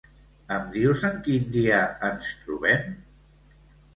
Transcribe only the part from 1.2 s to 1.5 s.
quin